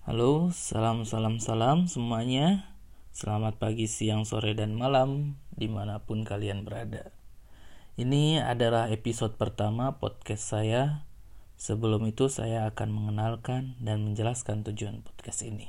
Halo, 0.00 0.48
salam 0.48 1.04
salam 1.04 1.44
salam 1.44 1.84
semuanya. 1.84 2.72
Selamat 3.12 3.60
pagi, 3.60 3.84
siang, 3.84 4.24
sore, 4.24 4.56
dan 4.56 4.72
malam 4.72 5.36
di 5.52 5.68
mana 5.68 6.00
pun 6.00 6.24
kalian 6.24 6.64
berada. 6.64 7.12
Ini 8.00 8.40
adalah 8.40 8.88
episode 8.88 9.36
pertama 9.36 10.00
podcast 10.00 10.56
saya. 10.56 11.04
Sebelum 11.60 12.08
itu 12.08 12.32
saya 12.32 12.64
akan 12.72 12.88
mengenalkan 12.96 13.76
dan 13.76 14.00
menjelaskan 14.00 14.64
tujuan 14.72 15.04
podcast 15.04 15.44
ini. 15.44 15.68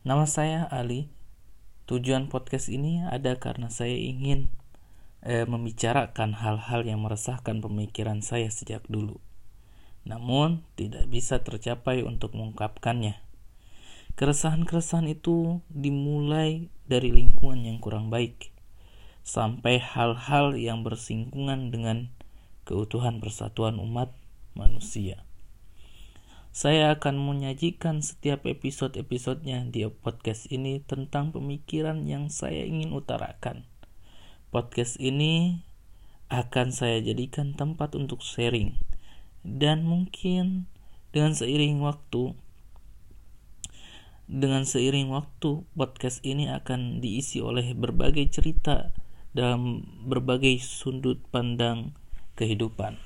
Nama 0.00 0.24
saya 0.24 0.64
Ali. 0.72 1.12
Tujuan 1.84 2.32
podcast 2.32 2.72
ini 2.72 3.04
ada 3.04 3.36
karena 3.36 3.68
saya 3.68 3.92
ingin 3.92 4.48
eh, 5.20 5.44
membicarakan 5.44 6.32
hal-hal 6.32 6.80
yang 6.80 7.04
meresahkan 7.04 7.60
pemikiran 7.60 8.24
saya 8.24 8.48
sejak 8.48 8.88
dulu 8.88 9.20
namun 10.06 10.62
tidak 10.78 11.10
bisa 11.10 11.42
tercapai 11.42 12.06
untuk 12.06 12.38
mengungkapkannya. 12.38 13.18
Keresahan-keresahan 14.14 15.10
itu 15.10 15.60
dimulai 15.68 16.70
dari 16.86 17.12
lingkungan 17.12 17.66
yang 17.66 17.82
kurang 17.82 18.08
baik, 18.08 18.54
sampai 19.26 19.82
hal-hal 19.82 20.54
yang 20.54 20.86
bersinggungan 20.86 21.74
dengan 21.74 22.14
keutuhan 22.64 23.18
persatuan 23.18 23.82
umat 23.82 24.14
manusia. 24.54 25.26
Saya 26.56 26.96
akan 26.96 27.20
menyajikan 27.20 28.00
setiap 28.00 28.48
episode-episodenya 28.48 29.68
di 29.68 29.84
podcast 29.90 30.48
ini 30.48 30.80
tentang 30.80 31.28
pemikiran 31.36 32.08
yang 32.08 32.32
saya 32.32 32.64
ingin 32.64 32.96
utarakan. 32.96 33.68
Podcast 34.48 34.96
ini 34.96 35.60
akan 36.32 36.72
saya 36.72 37.04
jadikan 37.04 37.52
tempat 37.52 37.92
untuk 37.92 38.24
sharing 38.24 38.95
dan 39.46 39.86
mungkin 39.86 40.66
dengan 41.14 41.38
seiring 41.38 41.78
waktu 41.78 42.34
dengan 44.26 44.66
seiring 44.66 45.14
waktu 45.14 45.62
podcast 45.78 46.18
ini 46.26 46.50
akan 46.50 46.98
diisi 46.98 47.38
oleh 47.38 47.70
berbagai 47.78 48.26
cerita 48.26 48.90
dalam 49.30 49.86
berbagai 50.02 50.58
sudut 50.58 51.22
pandang 51.30 51.94
kehidupan. 52.34 52.98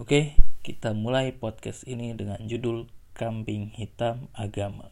Oke, 0.00 0.40
kita 0.64 0.96
mulai 0.96 1.36
podcast 1.36 1.84
ini 1.84 2.16
dengan 2.16 2.40
judul 2.48 2.88
Kambing 3.12 3.76
Hitam 3.76 4.32
Agama. 4.32 4.88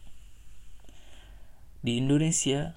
Di 1.80 1.96
Indonesia 1.96 2.76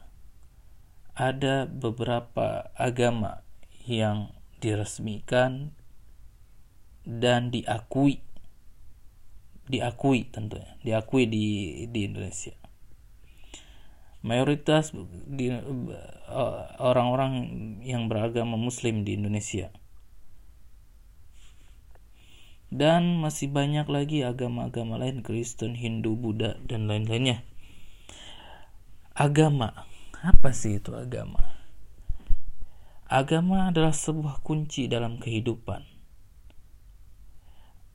ada 1.11 1.67
beberapa 1.67 2.71
agama 2.79 3.43
yang 3.83 4.31
diresmikan 4.63 5.75
dan 7.05 7.49
diakui. 7.49 8.21
Diakui 9.71 10.27
tentunya. 10.29 10.75
Diakui 10.83 11.25
di 11.25 11.45
di 11.89 11.99
Indonesia. 12.05 12.53
Mayoritas 14.21 14.93
di 15.25 15.49
orang-orang 16.77 17.33
yang 17.81 18.05
beragama 18.05 18.53
muslim 18.53 19.01
di 19.01 19.17
Indonesia. 19.17 19.73
Dan 22.71 23.19
masih 23.19 23.51
banyak 23.51 23.83
lagi 23.91 24.23
agama-agama 24.23 24.95
lain 24.95 25.25
Kristen, 25.25 25.75
Hindu, 25.75 26.15
Buddha 26.15 26.55
dan 26.63 26.87
lain-lainnya. 26.87 27.43
Agama, 29.11 29.89
apa 30.23 30.55
sih 30.55 30.79
itu 30.79 30.95
agama? 30.95 31.43
Agama 33.11 33.67
adalah 33.67 33.91
sebuah 33.91 34.39
kunci 34.39 34.87
dalam 34.87 35.19
kehidupan 35.19 35.90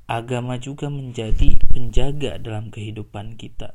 agama 0.06 0.54
juga 0.62 0.86
menjadi 0.86 1.58
penjaga 1.74 2.38
dalam 2.38 2.70
kehidupan 2.70 3.34
kita. 3.34 3.74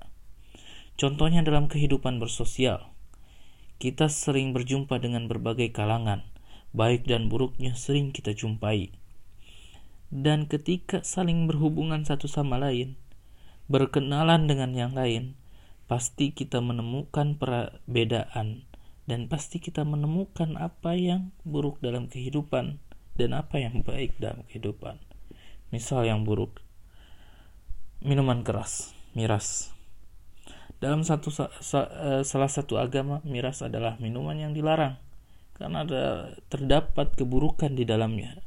Contohnya 0.95 1.43
dalam 1.43 1.67
kehidupan 1.67 2.23
bersosial, 2.23 2.95
kita 3.83 4.07
sering 4.07 4.55
berjumpa 4.55 4.95
dengan 5.03 5.27
berbagai 5.27 5.75
kalangan, 5.75 6.23
baik 6.71 7.03
dan 7.03 7.27
buruknya 7.27 7.75
sering 7.75 8.15
kita 8.15 8.31
jumpai. 8.31 8.95
Dan 10.07 10.47
ketika 10.47 11.03
saling 11.03 11.51
berhubungan 11.51 12.07
satu 12.07 12.31
sama 12.31 12.55
lain, 12.55 12.95
berkenalan 13.67 14.47
dengan 14.47 14.71
yang 14.71 14.95
lain, 14.95 15.35
pasti 15.91 16.31
kita 16.31 16.63
menemukan 16.63 17.35
perbedaan 17.35 18.63
dan 19.03 19.27
pasti 19.27 19.59
kita 19.59 19.83
menemukan 19.83 20.55
apa 20.55 20.95
yang 20.95 21.35
buruk 21.43 21.83
dalam 21.83 22.07
kehidupan 22.07 22.79
dan 23.19 23.35
apa 23.35 23.59
yang 23.59 23.83
baik 23.83 24.15
dalam 24.15 24.47
kehidupan. 24.47 25.10
Misal 25.71 26.03
yang 26.03 26.27
buruk, 26.27 26.59
minuman 28.03 28.43
keras, 28.43 28.91
miras. 29.15 29.71
Dalam 30.83 31.07
satu 31.07 31.31
sa, 31.31 31.47
sa, 31.63 31.87
uh, 31.87 32.21
salah 32.27 32.51
satu 32.51 32.75
agama, 32.75 33.23
miras 33.23 33.63
adalah 33.63 33.95
minuman 34.03 34.35
yang 34.35 34.51
dilarang 34.51 34.99
karena 35.55 35.85
ada 35.85 36.03
terdapat 36.49 37.13
keburukan 37.13 37.71
di 37.77 37.85
dalamnya. 37.85 38.41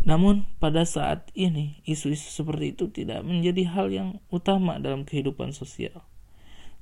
Namun 0.00 0.48
pada 0.56 0.88
saat 0.88 1.28
ini 1.36 1.84
isu-isu 1.84 2.32
seperti 2.32 2.72
itu 2.72 2.88
tidak 2.88 3.20
menjadi 3.20 3.68
hal 3.68 3.92
yang 3.92 4.08
utama 4.32 4.80
dalam 4.80 5.04
kehidupan 5.04 5.52
sosial. 5.52 6.00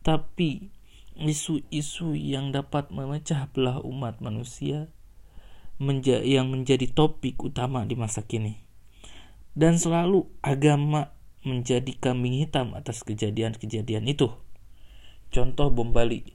Tapi 0.06 0.70
isu-isu 1.18 2.14
yang 2.14 2.54
dapat 2.54 2.94
memecah 2.94 3.50
belah 3.50 3.82
umat 3.82 4.22
manusia 4.22 4.86
menja 5.78 6.18
yang 6.26 6.50
menjadi 6.50 6.90
topik 6.90 7.38
utama 7.38 7.86
di 7.86 7.94
masa 7.94 8.26
kini. 8.26 8.58
Dan 9.54 9.78
selalu 9.78 10.26
agama 10.42 11.14
menjadi 11.46 11.94
kambing 11.98 12.34
hitam 12.34 12.74
atas 12.74 13.06
kejadian-kejadian 13.06 14.10
itu. 14.10 14.34
Contoh 15.30 15.70
bom 15.70 15.94
Bali. 15.94 16.34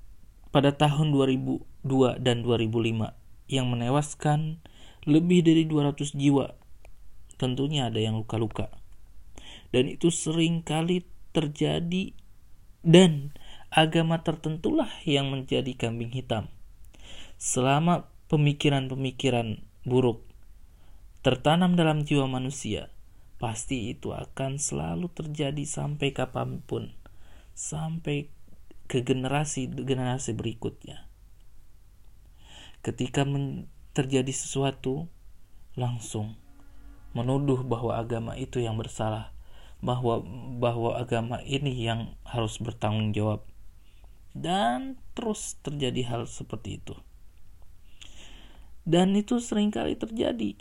pada 0.56 0.72
tahun 0.72 1.12
2002 1.12 2.24
dan 2.24 2.48
2005 2.48 3.12
yang 3.52 3.68
menewaskan 3.68 4.64
lebih 5.04 5.44
dari 5.44 5.68
200 5.68 6.16
jiwa. 6.16 6.56
Tentunya 7.36 7.92
ada 7.92 8.00
yang 8.00 8.16
luka-luka 8.16 8.81
dan 9.72 9.88
itu 9.88 10.12
sering 10.12 10.64
kali 10.64 11.08
terjadi 11.32 12.16
dan 12.84 13.32
agama 13.72 14.20
tertentulah 14.20 14.92
yang 15.08 15.32
menjadi 15.32 15.72
kambing 15.80 16.12
hitam. 16.12 16.52
Selama 17.40 18.12
pemikiran-pemikiran 18.28 19.64
buruk 19.88 20.22
tertanam 21.22 21.78
dalam 21.80 22.04
jiwa 22.04 22.28
manusia, 22.28 22.92
pasti 23.42 23.94
itu 23.94 24.14
akan 24.14 24.62
selalu 24.62 25.10
terjadi 25.10 25.64
sampai 25.66 26.14
kapan 26.14 26.62
pun, 26.62 26.94
sampai 27.56 28.30
ke 28.92 29.02
generasi-generasi 29.02 30.36
berikutnya. 30.36 31.08
Ketika 32.82 33.24
terjadi 33.96 34.34
sesuatu, 34.34 35.08
langsung 35.80 36.36
menuduh 37.16 37.64
bahwa 37.64 37.96
agama 37.96 38.36
itu 38.36 38.60
yang 38.60 38.76
bersalah, 38.76 39.31
bahwa 39.82 40.22
bahwa 40.62 40.96
agama 40.96 41.42
ini 41.42 41.74
yang 41.74 42.14
harus 42.24 42.62
bertanggung 42.62 43.12
jawab. 43.12 43.42
Dan 44.32 45.02
terus 45.12 45.60
terjadi 45.60 46.08
hal 46.08 46.24
seperti 46.30 46.80
itu. 46.80 46.96
Dan 48.88 49.18
itu 49.18 49.44
sering 49.44 49.74
kali 49.74 50.00
terjadi. 50.00 50.56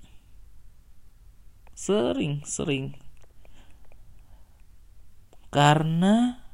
Sering 1.77 2.43
sering 2.45 2.99
karena 5.51 6.47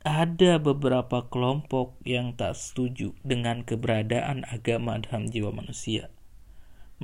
ada 0.00 0.56
beberapa 0.56 1.28
kelompok 1.28 2.00
yang 2.08 2.32
tak 2.32 2.56
setuju 2.56 3.12
dengan 3.20 3.68
keberadaan 3.68 4.48
agama 4.48 4.96
dalam 4.96 5.28
jiwa 5.28 5.52
manusia. 5.52 6.08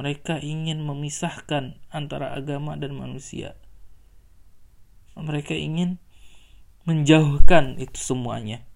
Mereka 0.00 0.41
ingin 0.41 0.81
memisahkan 0.81 1.77
antara 1.93 2.32
agama 2.32 2.81
dan 2.81 2.97
manusia 2.97 3.61
mereka 5.14 5.55
ingin 5.55 6.02
menjauhkan 6.84 7.78
itu 7.78 7.96
semuanya. 7.96 8.66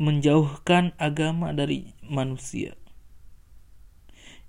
Menjauhkan 0.00 0.96
agama 0.96 1.52
dari 1.52 1.92
manusia. 2.00 2.74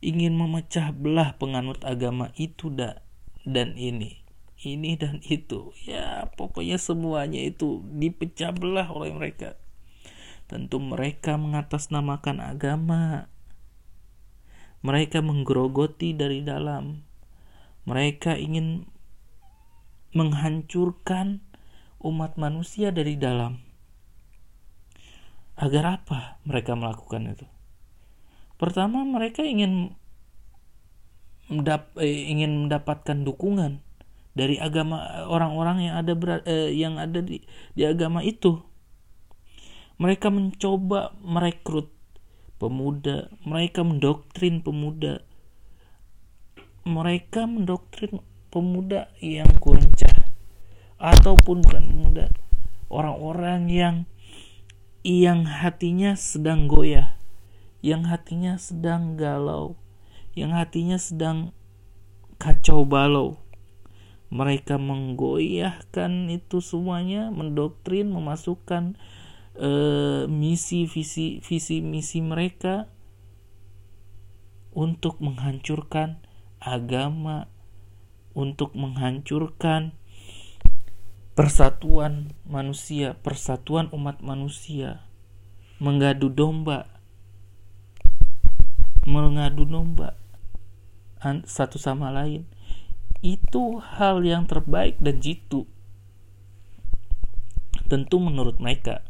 Ingin 0.01 0.33
memecah 0.33 0.89
belah 0.95 1.37
penganut 1.37 1.83
agama 1.85 2.33
itu 2.39 2.73
dan 2.73 3.69
ini. 3.77 4.23
Ini 4.61 4.97
dan 4.97 5.21
itu. 5.27 5.75
Ya, 5.85 6.31
pokoknya 6.39 6.81
semuanya 6.81 7.43
itu 7.43 7.85
dipecah 7.85 8.55
belah 8.55 8.89
oleh 8.89 9.13
mereka. 9.13 9.59
Tentu 10.49 10.81
mereka 10.81 11.37
mengatasnamakan 11.37 12.41
agama. 12.41 13.29
Mereka 14.81 15.21
menggerogoti 15.21 16.17
dari 16.17 16.41
dalam. 16.41 17.05
Mereka 17.85 18.39
ingin 18.41 18.89
menghancurkan 20.11 21.43
umat 22.01 22.35
manusia 22.35 22.91
dari 22.91 23.15
dalam. 23.15 23.61
Agar 25.55 26.01
apa 26.01 26.41
mereka 26.47 26.73
melakukan 26.73 27.37
itu? 27.37 27.47
Pertama, 28.57 29.05
mereka 29.05 29.45
ingin 29.45 29.93
mendap 31.51 31.91
eh, 31.99 32.31
ingin 32.31 32.67
mendapatkan 32.67 33.27
dukungan 33.27 33.83
dari 34.31 34.55
agama 34.55 35.27
orang-orang 35.27 35.91
yang 35.91 35.95
ada 35.99 36.13
ber, 36.15 36.41
eh, 36.47 36.71
yang 36.71 36.95
ada 36.95 37.19
di 37.19 37.43
di 37.75 37.83
agama 37.83 38.23
itu. 38.23 38.63
Mereka 40.01 40.33
mencoba 40.33 41.13
merekrut 41.21 41.93
pemuda, 42.57 43.29
mereka 43.45 43.85
mendoktrin 43.85 44.65
pemuda. 44.65 45.21
Mereka 46.81 47.45
mendoktrin 47.45 48.25
pemuda 48.51 49.07
yang 49.23 49.47
goncah 49.57 50.29
ataupun 51.01 51.65
bukan 51.65 51.83
pemuda, 51.87 52.25
orang-orang 52.91 53.71
yang 53.71 53.95
yang 55.01 55.49
hatinya 55.49 56.13
sedang 56.13 56.69
goyah, 56.69 57.17
yang 57.81 58.05
hatinya 58.05 58.61
sedang 58.61 59.17
galau, 59.17 59.79
yang 60.37 60.53
hatinya 60.53 61.01
sedang 61.01 61.57
kacau 62.37 62.85
balau. 62.85 63.41
Mereka 64.31 64.77
menggoyahkan 64.77 66.29
itu 66.31 66.61
semuanya, 66.63 67.33
mendoktrin, 67.33 68.13
memasukkan 68.13 68.95
uh, 69.59 70.23
misi 70.29 70.87
visi 70.87 71.43
visi 71.43 71.83
misi 71.83 72.23
mereka 72.23 72.87
untuk 74.71 75.19
menghancurkan 75.19 76.23
agama, 76.63 77.51
untuk 78.31 78.73
menghancurkan 78.73 79.95
persatuan 81.35 82.35
manusia, 82.43 83.15
persatuan 83.19 83.87
umat 83.95 84.19
manusia, 84.19 85.07
mengadu 85.79 86.27
domba, 86.27 86.87
mengadu 89.07 89.63
domba 89.65 90.21
satu 91.45 91.77
sama 91.77 92.09
lain. 92.09 92.49
Itu 93.21 93.77
hal 93.77 94.25
yang 94.25 94.49
terbaik 94.49 94.97
dan 94.97 95.21
jitu. 95.21 95.69
Tentu 97.85 98.17
menurut 98.17 98.57
mereka. 98.57 99.05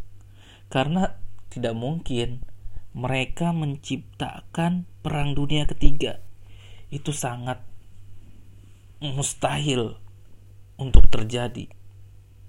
Karena 0.68 1.16
tidak 1.48 1.76
mungkin 1.76 2.44
mereka 2.92 3.56
menciptakan 3.56 4.84
perang 5.00 5.32
dunia 5.32 5.64
ketiga. 5.64 6.20
Itu 6.92 7.16
sangat 7.16 7.64
mustahil 9.02 9.98
untuk 10.78 11.10
terjadi 11.10 11.66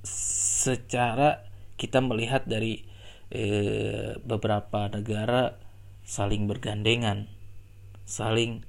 secara 0.04 1.48
kita 1.80 1.98
melihat 2.04 2.44
dari 2.46 2.84
eh, 3.32 4.14
beberapa 4.22 4.86
negara 4.92 5.56
saling 6.04 6.46
bergandengan, 6.46 7.26
saling 8.04 8.62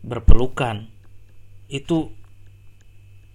berpelukan, 0.00 0.88
itu 1.68 2.10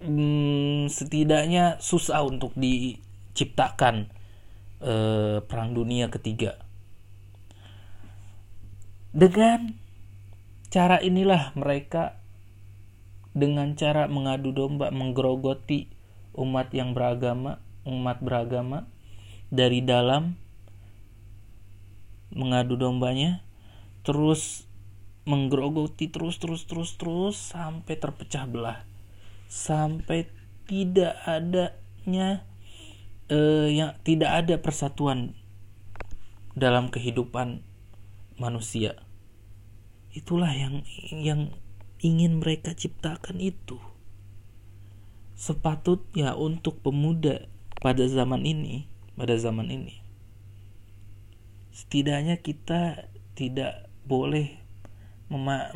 hmm, 0.02 0.90
setidaknya 0.90 1.78
susah 1.78 2.26
untuk 2.26 2.52
diciptakan 2.58 4.10
eh, 4.82 5.38
perang 5.46 5.70
dunia 5.72 6.10
ketiga. 6.10 6.58
Dengan 9.16 9.72
cara 10.68 11.00
inilah 11.00 11.56
mereka 11.56 12.20
dengan 13.36 13.76
cara 13.76 14.08
mengadu 14.08 14.56
domba, 14.56 14.88
menggerogoti 14.88 15.92
umat 16.32 16.72
yang 16.72 16.96
beragama, 16.96 17.60
umat 17.84 18.24
beragama 18.24 18.88
dari 19.52 19.84
dalam 19.84 20.40
mengadu 22.32 22.80
dombanya, 22.80 23.44
terus 24.08 24.64
menggerogoti 25.28 26.08
terus 26.08 26.40
terus 26.40 26.64
terus 26.64 26.96
terus 26.96 27.36
sampai 27.36 27.94
terpecah 28.00 28.48
belah, 28.48 28.80
sampai 29.52 30.32
tidak 30.64 31.20
adanya 31.28 32.40
eh, 33.28 33.68
yang 33.68 34.00
tidak 34.00 34.32
ada 34.32 34.56
persatuan 34.56 35.36
dalam 36.56 36.88
kehidupan 36.88 37.60
manusia. 38.40 38.96
Itulah 40.16 40.56
yang 40.56 40.80
yang 41.12 41.52
ingin 42.00 42.40
mereka 42.40 42.76
ciptakan 42.76 43.40
itu 43.40 43.80
sepatutnya 45.36 46.32
untuk 46.32 46.80
pemuda 46.80 47.44
pada 47.84 48.08
zaman 48.08 48.48
ini, 48.48 48.88
pada 49.20 49.36
zaman 49.36 49.68
ini. 49.68 50.00
Setidaknya 51.76 52.40
kita 52.40 53.12
tidak 53.36 53.92
boleh 54.08 54.56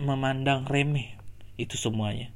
memandang 0.01 0.65
remeh 0.65 1.21
itu 1.61 1.77
semuanya. 1.77 2.33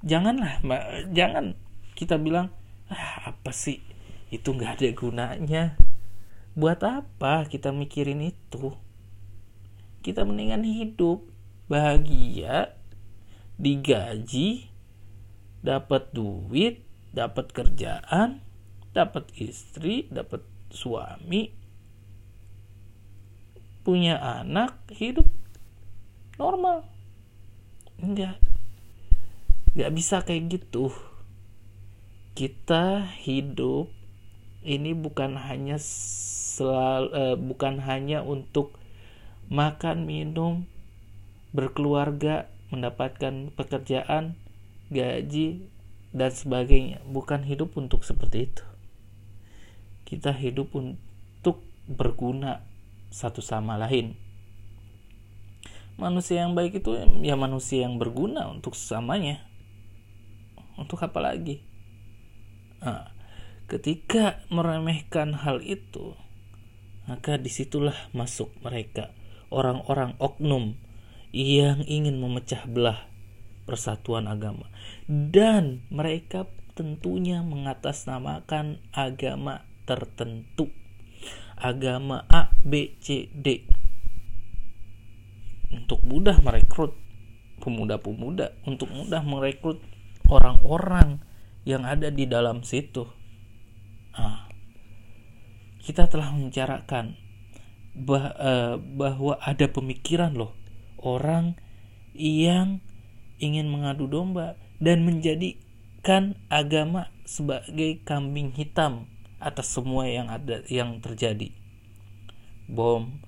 Janganlah, 0.00 0.64
jangan 1.12 1.60
kita 1.92 2.16
bilang, 2.16 2.48
ah, 2.88 3.36
apa 3.36 3.52
sih 3.52 3.84
itu 4.32 4.48
nggak 4.48 4.80
ada 4.80 4.88
gunanya. 4.96 5.64
Buat 6.56 6.80
apa 6.88 7.44
kita 7.44 7.68
mikirin 7.68 8.24
itu? 8.24 8.72
Kita 10.00 10.24
mendingan 10.24 10.64
hidup 10.64 11.20
bahagia, 11.68 12.74
digaji, 13.60 14.72
dapat 15.60 16.10
duit, 16.16 16.82
dapat 17.12 17.52
kerjaan, 17.52 18.40
dapat 18.96 19.28
istri, 19.36 20.08
dapat 20.08 20.42
suami, 20.72 21.52
punya 23.84 24.20
anak, 24.20 24.80
hidup 24.92 25.28
normal. 26.40 26.84
Enggak. 28.00 28.40
Enggak 29.72 29.92
bisa 29.92 30.16
kayak 30.24 30.60
gitu. 30.60 30.92
Kita 32.32 33.04
hidup 33.24 33.90
ini 34.62 34.94
bukan 34.94 35.34
hanya 35.40 35.80
selalu 35.80 37.08
eh, 37.14 37.36
bukan 37.38 37.82
hanya 37.82 38.22
untuk 38.22 38.76
makan, 39.48 40.04
minum, 40.04 40.68
berkeluarga, 41.52 42.50
mendapatkan 42.68 43.52
pekerjaan, 43.56 44.36
gaji 44.92 45.68
dan 46.12 46.30
sebagainya. 46.32 47.00
Bukan 47.08 47.44
hidup 47.44 47.76
untuk 47.76 48.04
seperti 48.04 48.52
itu. 48.52 48.64
Kita 50.08 50.32
hidup 50.32 50.72
untuk 50.76 51.60
berguna 51.88 52.64
satu 53.08 53.40
sama 53.40 53.80
lain. 53.80 54.16
Manusia 55.98 56.46
yang 56.46 56.54
baik 56.54 56.84
itu 56.84 56.94
ya 57.24 57.34
manusia 57.34 57.82
yang 57.84 57.98
berguna 57.98 58.46
untuk 58.46 58.78
sesamanya. 58.78 59.42
Untuk 60.78 61.02
apa 61.02 61.18
lagi? 61.18 61.64
Nah, 62.78 63.10
ketika 63.66 64.46
meremehkan 64.46 65.34
hal 65.34 65.58
itu 65.66 66.14
maka 67.08 67.40
di 67.40 67.48
situlah 67.48 67.96
masuk 68.12 68.52
mereka. 68.60 69.16
Orang-orang 69.48 70.12
oknum 70.20 70.76
yang 71.32 71.84
ingin 71.84 72.20
memecah 72.20 72.64
belah 72.64 73.08
persatuan 73.68 74.28
agama. 74.30 74.68
Dan 75.08 75.84
mereka 75.92 76.48
tentunya 76.72 77.44
mengatasnamakan 77.44 78.80
agama 78.94 79.66
tertentu. 79.84 80.72
Agama 81.58 82.22
A, 82.30 82.54
B, 82.62 82.96
C, 83.02 83.28
D. 83.34 83.66
Untuk 85.68 86.00
mudah 86.06 86.38
merekrut 86.40 86.96
pemuda-pemuda 87.58 88.54
untuk 88.64 88.88
mudah 88.88 89.20
merekrut 89.26 89.82
orang-orang 90.30 91.20
yang 91.66 91.84
ada 91.84 92.08
di 92.08 92.24
dalam 92.24 92.62
situ. 92.62 93.04
Nah, 94.14 94.48
kita 95.82 96.06
telah 96.08 96.32
membicarakan 96.32 97.18
bah, 97.98 98.32
uh, 98.38 98.74
bahwa 98.78 99.36
ada 99.42 99.66
pemikiran 99.68 100.32
loh 100.32 100.54
orang 101.02 101.58
yang 102.14 102.82
ingin 103.38 103.70
mengadu 103.70 104.10
domba 104.10 104.58
dan 104.82 105.06
menjadikan 105.06 106.34
agama 106.50 107.10
sebagai 107.22 108.02
kambing 108.02 108.50
hitam 108.54 109.06
atas 109.38 109.70
semua 109.70 110.10
yang 110.10 110.26
ada 110.26 110.66
yang 110.66 110.98
terjadi. 110.98 111.54
Bom, 112.66 113.22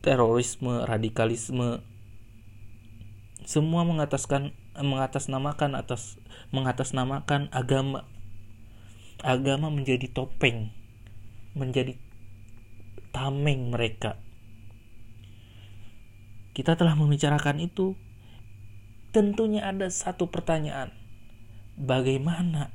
terorisme, 0.00 0.86
radikalisme 0.86 1.82
semua 3.44 3.84
mengataskan 3.84 4.56
mengatasnamakan 4.72 5.76
atas 5.76 6.16
mengatasnamakan 6.48 7.52
agama. 7.52 8.08
Agama 9.20 9.68
menjadi 9.68 10.10
topeng, 10.10 10.72
menjadi 11.52 11.96
tameng 13.14 13.70
mereka. 13.70 14.23
Kita 16.54 16.78
telah 16.78 16.94
membicarakan 16.94 17.58
itu 17.58 17.98
tentunya 19.10 19.66
ada 19.66 19.90
satu 19.90 20.30
pertanyaan. 20.30 20.94
Bagaimana 21.74 22.70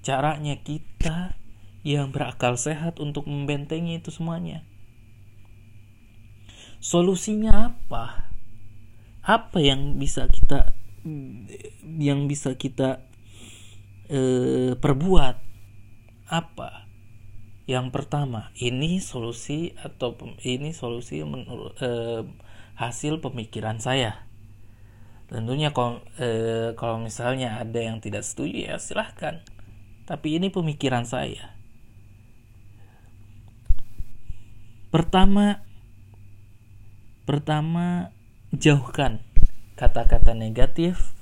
caranya 0.00 0.56
kita 0.56 1.36
yang 1.84 2.12
berakal 2.12 2.56
sehat 2.60 3.00
untuk 3.00 3.28
membentengi 3.28 4.00
itu 4.00 4.12
semuanya. 4.12 4.64
Solusinya 6.80 7.72
apa? 7.72 8.32
Apa 9.20 9.60
yang 9.60 10.00
bisa 10.00 10.24
kita 10.28 10.72
yang 12.00 12.24
bisa 12.28 12.56
kita 12.56 13.04
eh, 14.08 14.72
perbuat? 14.76 15.36
Apa? 16.30 16.88
Yang 17.68 17.86
pertama, 17.92 18.50
ini 18.58 18.98
solusi 18.98 19.76
atau 19.78 20.16
ini 20.42 20.72
solusi 20.72 21.20
menurut 21.22 21.76
eh, 21.84 22.24
hasil 22.80 23.20
pemikiran 23.20 23.76
saya. 23.76 24.24
Tentunya 25.28 25.68
kalau, 25.76 26.00
eh, 26.16 26.72
kalau 26.80 26.96
misalnya 26.96 27.60
ada 27.60 27.76
yang 27.76 28.00
tidak 28.00 28.24
setuju 28.24 28.72
ya 28.72 28.76
silahkan. 28.80 29.44
Tapi 30.08 30.40
ini 30.40 30.48
pemikiran 30.48 31.04
saya. 31.04 31.54
Pertama, 34.90 35.62
pertama 37.28 38.10
jauhkan 38.50 39.22
kata-kata 39.78 40.34
negatif, 40.34 41.14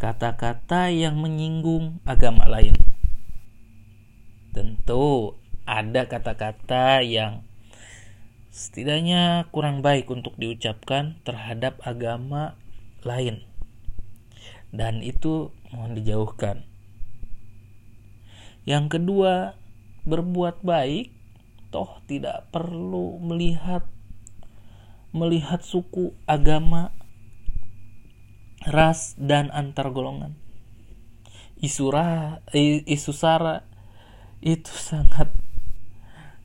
kata-kata 0.00 0.90
yang 0.90 1.20
menyinggung 1.20 2.02
agama 2.02 2.48
lain. 2.50 2.74
Tentu 4.50 5.38
ada 5.62 6.10
kata-kata 6.10 7.06
yang 7.06 7.46
setidaknya 8.50 9.46
kurang 9.54 9.80
baik 9.80 10.10
untuk 10.10 10.34
diucapkan 10.34 11.22
terhadap 11.22 11.78
agama 11.86 12.58
lain. 13.06 13.46
Dan 14.74 15.02
itu 15.02 15.54
mohon 15.70 15.94
dijauhkan. 15.94 16.66
Yang 18.66 18.98
kedua, 18.98 19.54
berbuat 20.06 20.62
baik 20.62 21.14
toh 21.70 22.02
tidak 22.10 22.50
perlu 22.50 23.22
melihat 23.22 23.86
melihat 25.10 25.62
suku, 25.66 26.14
agama, 26.26 26.94
ras 28.62 29.18
dan 29.18 29.50
antar 29.50 29.90
golongan. 29.90 30.38
Isu 31.58 31.90
ra, 31.90 32.40
isu 32.54 33.12
sara 33.14 33.66
itu 34.38 34.70
sangat 34.90 35.39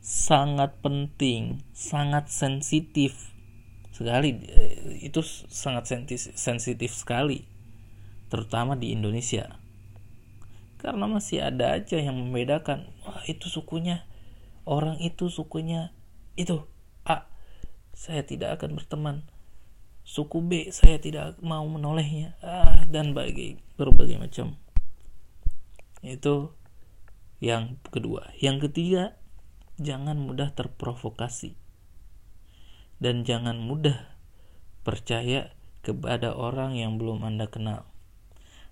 sangat 0.06 0.78
penting, 0.86 1.66
sangat 1.74 2.30
sensitif 2.30 3.34
sekali. 3.90 4.38
Eh, 4.46 5.10
itu 5.10 5.26
sangat 5.50 5.90
sensitif 6.38 6.94
sekali 6.94 7.50
terutama 8.30 8.78
di 8.78 8.94
Indonesia. 8.94 9.58
Karena 10.78 11.10
masih 11.10 11.42
ada 11.42 11.74
aja 11.74 11.98
yang 11.98 12.22
membedakan 12.22 12.86
wah 13.02 13.26
itu 13.26 13.50
sukunya 13.50 14.06
orang 14.70 15.02
itu 15.02 15.26
sukunya 15.34 15.90
itu 16.38 16.62
A 17.10 17.26
saya 17.98 18.22
tidak 18.22 18.62
akan 18.62 18.78
berteman. 18.78 19.18
Suku 20.06 20.38
B 20.46 20.70
saya 20.70 21.02
tidak 21.02 21.42
mau 21.42 21.66
menolehnya. 21.66 22.38
Ah 22.46 22.86
dan 22.86 23.18
bagi 23.18 23.58
berbagai 23.74 24.22
macam. 24.22 24.54
Itu 26.06 26.54
yang 27.42 27.82
kedua. 27.90 28.30
Yang 28.38 28.70
ketiga 28.70 29.18
jangan 29.75 30.15
mudah 30.15 30.55
terprovokasi 30.55 31.60
dan 33.00 33.24
jangan 33.27 33.60
mudah 33.60 34.15
percaya 34.88 35.51
kepada 35.84 36.34
orang 36.34 36.79
yang 36.79 36.98
belum 36.98 37.22
Anda 37.22 37.46
kenal. 37.51 37.86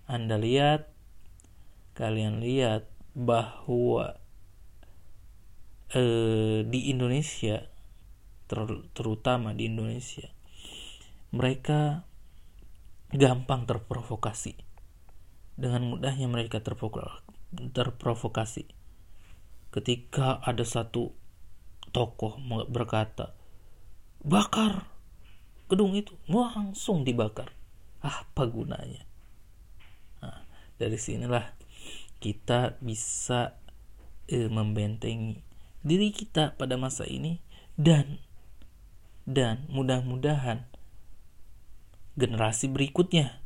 Anda 0.10 0.40
lihat, 0.40 0.90
kalian 1.94 2.42
lihat 2.42 2.90
bahwa 3.14 4.18
eh, 5.94 6.66
di 6.66 6.90
Indonesia, 6.90 7.70
ter, 8.50 8.66
terutama 8.98 9.54
di 9.54 9.70
Indonesia, 9.70 10.26
mereka 11.30 12.10
gampang 13.14 13.70
terprovokasi. 13.70 14.58
Dengan 15.54 15.86
mudahnya 15.86 16.26
mereka 16.26 16.66
terprovokasi. 16.66 18.66
Ketika 19.74 20.38
ada 20.46 20.62
satu 20.62 21.10
tokoh 21.90 22.38
berkata, 22.70 23.34
bakar 24.22 24.86
gedung 25.66 25.98
itu. 25.98 26.14
Langsung 26.30 27.02
dibakar. 27.02 27.50
Apa 28.06 28.46
gunanya? 28.46 29.02
Nah, 30.22 30.46
dari 30.78 31.02
sinilah 31.02 31.58
kita 32.22 32.78
bisa 32.80 33.58
eh, 34.30 34.46
membentengi 34.46 35.42
diri 35.84 36.14
kita 36.16 36.56
pada 36.56 36.80
masa 36.80 37.04
ini 37.04 37.44
dan 37.76 38.24
dan 39.28 39.68
mudah-mudahan 39.68 40.64
generasi 42.16 42.72
berikutnya 42.72 43.44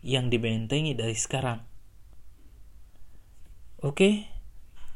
yang 0.00 0.28
dibentengi 0.28 0.96
dari 0.96 1.16
sekarang. 1.16 1.64
Oke 3.84 4.33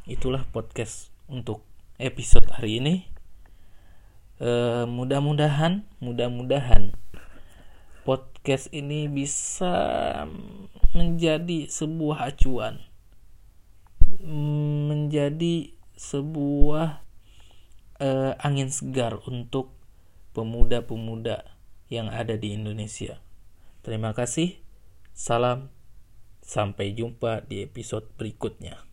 itulah 0.08 0.48
podcast 0.48 1.12
untuk 1.28 1.60
episode 2.00 2.48
hari 2.48 2.80
ini 2.80 2.94
uh, 4.40 4.88
mudah-mudahan 4.88 5.84
mudah-mudahan 6.00 6.96
podcast 8.08 8.72
ini 8.72 9.04
bisa 9.04 10.24
menjadi 10.96 11.68
sebuah 11.68 12.24
acuan 12.24 12.80
menjadi 14.88 15.76
sebuah 16.00 17.04
uh, 18.00 18.32
angin 18.40 18.72
segar 18.72 19.20
untuk 19.28 19.76
pemuda-pemuda 20.32 21.44
yang 21.92 22.08
ada 22.12 22.38
di 22.38 22.54
Indonesia. 22.54 23.18
Terima 23.82 24.14
kasih. 24.14 24.58
Salam. 25.12 25.68
Sampai 26.38 26.96
jumpa 26.96 27.44
di 27.44 27.60
episode 27.60 28.08
berikutnya. 28.16 28.88